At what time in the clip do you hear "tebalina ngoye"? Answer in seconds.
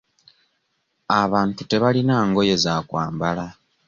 1.69-2.55